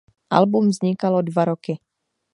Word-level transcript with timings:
Album 0.37 0.69
vznikalo 0.73 1.21
dva 1.21 1.45
roky. 1.53 1.77